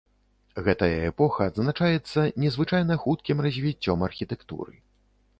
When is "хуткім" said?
3.03-3.43